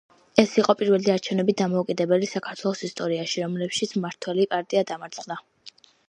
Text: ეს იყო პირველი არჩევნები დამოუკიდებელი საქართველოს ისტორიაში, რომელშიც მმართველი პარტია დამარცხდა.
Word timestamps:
ეს 0.43 0.53
იყო 0.59 0.73
პირველი 0.77 1.09
არჩევნები 1.15 1.53
დამოუკიდებელი 1.59 2.29
საქართველოს 2.31 2.81
ისტორიაში, 2.87 3.43
რომელშიც 3.45 3.93
მმართველი 3.99 4.47
პარტია 4.55 4.83
დამარცხდა. 4.93 5.39